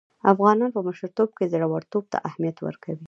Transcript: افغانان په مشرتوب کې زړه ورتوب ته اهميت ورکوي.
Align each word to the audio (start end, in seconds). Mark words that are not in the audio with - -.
افغانان 0.31 0.69
په 0.73 0.81
مشرتوب 0.87 1.29
کې 1.37 1.51
زړه 1.53 1.67
ورتوب 1.69 2.03
ته 2.11 2.17
اهميت 2.29 2.57
ورکوي. 2.61 2.99